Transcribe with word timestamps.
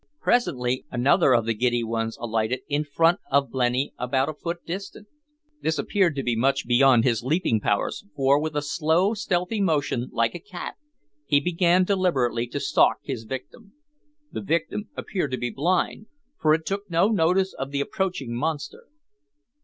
Presently 0.19 0.83
another 0.89 1.35
of 1.35 1.45
the 1.45 1.53
giddy 1.53 1.83
ones 1.83 2.17
alighted 2.19 2.61
in 2.67 2.83
front 2.83 3.19
of 3.29 3.51
blenny 3.51 3.93
about 3.99 4.29
a 4.29 4.33
foot 4.33 4.65
distant. 4.65 5.07
This 5.61 5.77
appeared 5.77 6.15
to 6.15 6.23
be 6.23 6.35
much 6.35 6.65
beyond 6.65 7.03
his 7.03 7.21
leaping 7.21 7.59
powers, 7.59 8.03
for, 8.15 8.39
with 8.41 8.55
a 8.55 8.63
slow, 8.63 9.13
stealthy 9.13 9.61
motion, 9.61 10.09
like 10.11 10.33
a 10.33 10.39
cat, 10.39 10.73
he 11.27 11.39
began 11.39 11.83
deliberately 11.83 12.47
to 12.47 12.59
stalk 12.59 12.97
his 13.03 13.25
victim. 13.25 13.73
The 14.31 14.41
victim 14.41 14.89
appeared 14.97 15.29
to 15.33 15.37
be 15.37 15.51
blind, 15.51 16.07
for 16.39 16.55
it 16.55 16.65
took 16.65 16.89
no 16.89 17.09
notice 17.09 17.53
of 17.53 17.69
the 17.69 17.81
approaching 17.81 18.33
monster. 18.35 18.85